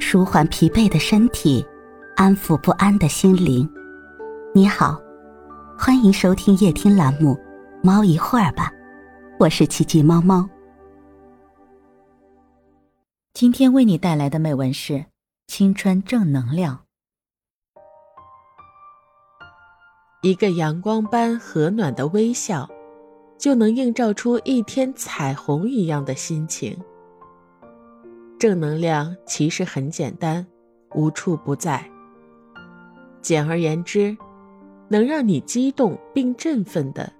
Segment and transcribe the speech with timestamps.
[0.00, 1.64] 舒缓疲惫的身体，
[2.16, 3.68] 安抚不安的心灵。
[4.54, 4.98] 你好，
[5.78, 7.34] 欢迎收听夜听栏目
[7.82, 8.70] 《猫一会儿吧》，
[9.38, 10.48] 我是奇迹猫猫。
[13.34, 15.04] 今天为你带来的美文是
[15.46, 16.80] 青春正能量。
[20.22, 22.68] 一个阳光般和暖的微笑，
[23.38, 26.76] 就能映照出一天彩虹一样的心情。
[28.38, 30.46] 正能量其实很简单，
[30.94, 31.84] 无处不在。
[33.20, 34.16] 简而言之，
[34.86, 37.12] 能让你激动并振奋的，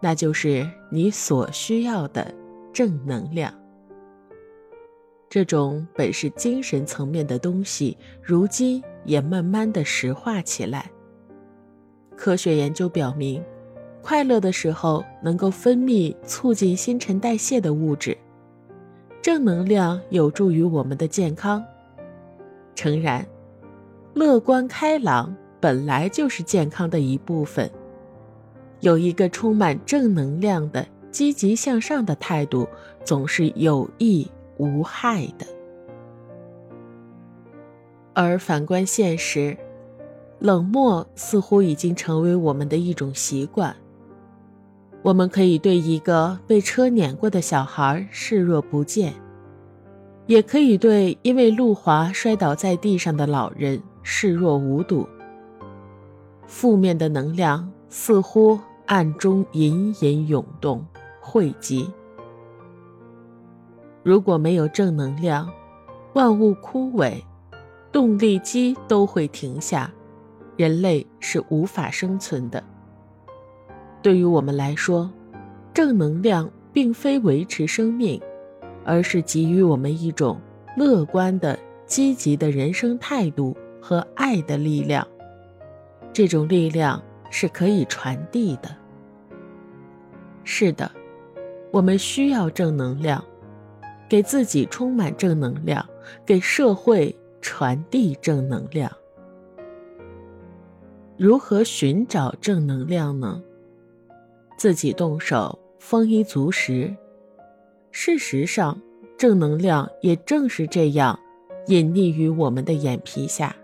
[0.00, 2.34] 那就是你所需要的
[2.70, 3.52] 正能量。
[5.30, 10.90] 这种本是精神层面的东西，如今也慢慢的石化起来。
[12.14, 13.42] 科学研究表明，
[14.02, 18.16] 快乐的时候能够分泌促进新陈代谢的物质。
[19.28, 21.62] 正能量有助于我们的健康。
[22.74, 23.26] 诚然，
[24.14, 27.70] 乐观开朗本来就是健康的一部分。
[28.80, 32.66] 有一个充满正能量的、积极向上的态度，
[33.04, 35.46] 总是有益无害的。
[38.14, 39.54] 而反观现实，
[40.38, 43.76] 冷漠似乎已经成为我们的一种习惯。
[45.02, 49.14] 我们可以对一个被车碾过的小孩视若不见，
[50.26, 55.08] 也可以对因为路滑摔倒在地上的老人视若无睹。
[56.46, 60.84] 负面的能量似乎暗中隐隐涌动、
[61.20, 61.88] 汇集。
[64.02, 65.50] 如果没有正能量，
[66.14, 67.22] 万物枯萎，
[67.92, 69.90] 动力机都会停下，
[70.56, 72.62] 人类是无法生存的。
[74.02, 75.10] 对于我们来说，
[75.74, 78.20] 正能量并非维持生命，
[78.84, 80.40] 而是给予我们一种
[80.76, 85.06] 乐观的、积极的人生态度和爱的力量。
[86.12, 88.74] 这种力量是可以传递的。
[90.44, 90.90] 是的，
[91.70, 93.22] 我们需要正能量，
[94.08, 95.84] 给自己充满正能量，
[96.24, 98.90] 给社会传递正能量。
[101.16, 103.42] 如何寻找正能量呢？
[104.58, 106.92] 自己动手，丰衣足食。
[107.92, 108.76] 事实上，
[109.16, 111.16] 正能量也正是这样，
[111.68, 113.54] 隐匿于我们的眼皮下。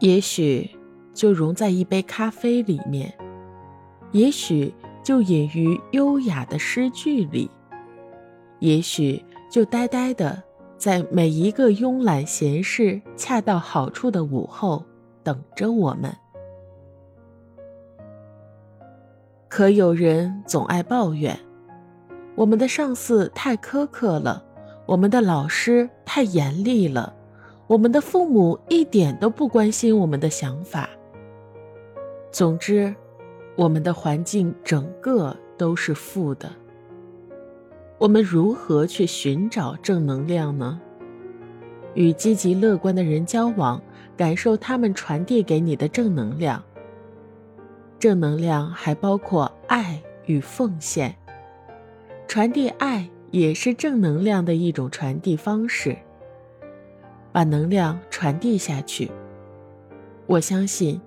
[0.00, 0.68] 也许
[1.14, 3.14] 就融在一杯咖啡里面，
[4.10, 7.48] 也许就隐于优雅的诗句里，
[8.58, 10.42] 也许就呆呆的
[10.76, 14.84] 在每一个慵懒闲适、恰到好处的午后，
[15.22, 16.12] 等着我们。
[19.60, 21.38] 可有人总爱抱怨，
[22.34, 24.42] 我们的上司太苛刻了，
[24.86, 27.14] 我们的老师太严厉了，
[27.66, 30.88] 我们的父母一点都不关心我们的想法。
[32.32, 32.94] 总之，
[33.54, 36.50] 我们的环境整个都是负的。
[37.98, 40.80] 我们如何去寻找正能量呢？
[41.92, 43.78] 与积极乐观的人交往，
[44.16, 46.64] 感受他们传递给你的正能量。
[48.00, 51.14] 正能量还包括爱与奉献，
[52.26, 55.94] 传递爱也是正能量的一种传递方式。
[57.30, 59.10] 把能量传递下去，
[60.26, 60.98] 我相信，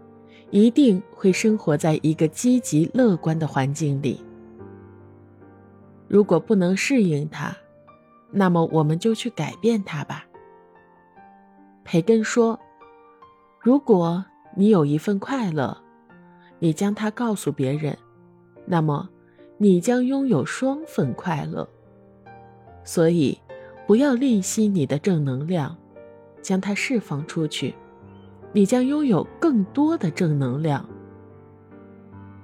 [0.51, 4.23] 一定会生活在一个积极乐观的环境里。
[6.07, 7.57] 如果不能适应它，
[8.29, 10.25] 那么我们就去改变它吧。
[11.83, 12.59] 培根说
[13.59, 14.23] ：“如果
[14.55, 15.75] 你有一份快乐。”
[16.63, 17.97] 你将它告诉别人，
[18.65, 19.09] 那么
[19.57, 21.67] 你将拥有双份快乐。
[22.85, 23.37] 所以，
[23.85, 25.75] 不要吝惜你的正能量，
[26.41, 27.75] 将它释放出去，
[28.53, 30.87] 你将拥有更多的正能量。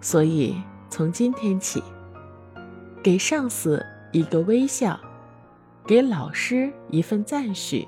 [0.02, 0.54] 所以，
[0.90, 1.82] 从今天起，
[3.02, 3.82] 给上司
[4.12, 5.00] 一个微笑，
[5.88, 7.88] 给老师一份赞许，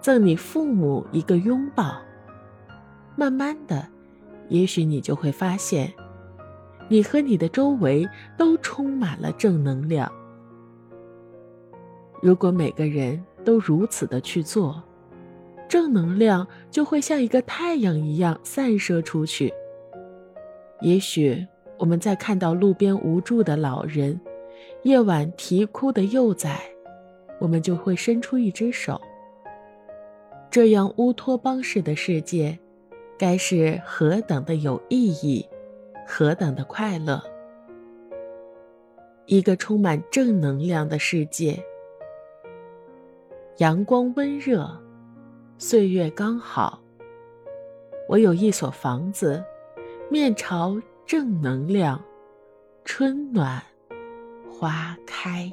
[0.00, 1.98] 赠你父母一个拥抱，
[3.14, 3.86] 慢慢的。
[4.48, 5.92] 也许你就会发现，
[6.88, 10.10] 你和你的周围都充满了正能量。
[12.22, 14.82] 如果每个人都如此的去做，
[15.68, 19.52] 正能量就会像一个太阳一样散射出去。
[20.80, 21.46] 也许
[21.78, 24.18] 我们在看到路边无助的老人、
[24.84, 26.58] 夜晚啼哭的幼崽，
[27.38, 29.00] 我们就会伸出一只手。
[30.50, 32.58] 这样乌托邦式的世界。
[33.18, 35.46] 该是何等的有意义，
[36.06, 37.20] 何等的快乐！
[39.26, 41.60] 一个充满正能量的世界。
[43.56, 44.70] 阳光温热，
[45.58, 46.80] 岁月刚好。
[48.08, 49.44] 我有一所房子，
[50.08, 52.00] 面朝正能量，
[52.84, 53.60] 春暖
[54.48, 55.52] 花开。